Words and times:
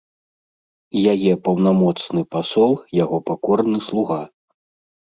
І 1.01 1.03
яе 1.13 1.33
паўнамоцны 1.49 2.21
пасол 2.35 2.73
яго 3.03 3.17
пакорны 3.33 3.77
слуга. 3.91 4.21